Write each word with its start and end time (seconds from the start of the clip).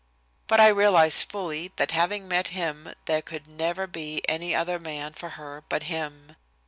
But 0.47 0.59
I 0.59 0.69
realize 0.69 1.21
fully 1.21 1.73
that 1.75 1.91
having 1.91 2.27
met 2.27 2.47
him 2.47 2.95
there 3.05 3.21
could 3.21 3.45
never 3.45 3.85
be 3.85 4.23
any 4.27 4.55
other 4.55 4.79
man 4.79 5.13
for 5.13 5.29
her 5.37 5.63
but 5.69 5.83
him. 5.83 6.35